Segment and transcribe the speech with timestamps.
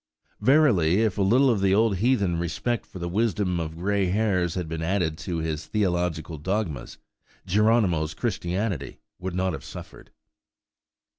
[0.39, 4.55] Verily, if a little of the old heathen respect for the wisdom of grey hairs
[4.55, 6.97] had been added to his theological dogmas,
[7.45, 10.09] Geronimo's Christianity would not have suffered.